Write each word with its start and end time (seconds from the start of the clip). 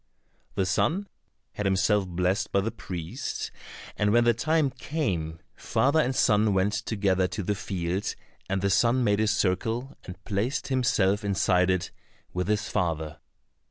The 0.55 0.65
son 0.65 1.07
had 1.51 1.67
himself 1.67 2.07
blessed 2.07 2.51
by 2.51 2.61
the 2.61 2.71
priest, 2.71 3.51
and 3.95 4.11
when 4.11 4.23
the 4.23 4.33
time 4.33 4.71
came, 4.71 5.37
father 5.55 5.99
and 5.99 6.15
son 6.15 6.55
went 6.55 6.73
together 6.73 7.27
to 7.27 7.43
the 7.43 7.53
field, 7.53 8.15
and 8.49 8.63
the 8.63 8.71
son 8.71 9.03
made 9.03 9.19
a 9.19 9.27
circle 9.27 9.95
and 10.03 10.25
placed 10.25 10.69
himself 10.69 11.23
inside 11.23 11.69
it 11.69 11.91
with 12.33 12.47
his 12.47 12.67
father. 12.67 13.19